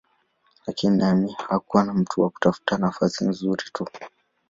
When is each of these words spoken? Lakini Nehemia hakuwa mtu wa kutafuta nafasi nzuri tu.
Lakini 0.67 0.97
Nehemia 0.97 1.35
hakuwa 1.49 1.85
mtu 1.93 2.21
wa 2.21 2.29
kutafuta 2.29 2.77
nafasi 2.77 3.25
nzuri 3.25 3.63
tu. 3.73 3.87